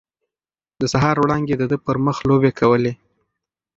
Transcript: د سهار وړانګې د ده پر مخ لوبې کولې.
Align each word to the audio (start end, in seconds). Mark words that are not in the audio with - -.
د 0.81 0.83
سهار 0.93 1.15
وړانګې 1.19 1.55
د 1.57 1.63
ده 1.71 1.77
پر 1.85 1.95
مخ 2.05 2.17
لوبې 2.29 2.51
کولې. 2.59 2.93